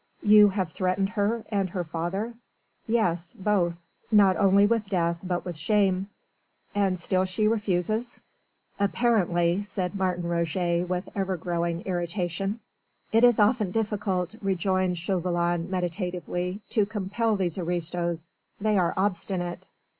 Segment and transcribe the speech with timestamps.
[0.23, 2.33] "You have threatened her and her father?"
[2.87, 3.75] "Yes both.
[4.11, 6.09] Not only with death but with shame."
[6.73, 8.19] "And still she refuses?"
[8.79, 12.61] "Apparently," said Martin Roget with ever growing irritation.
[13.11, 18.33] "It is often difficult," rejoined Chauvelin meditatively, "to compel these aristos.
[18.59, 19.69] They are obstinate...."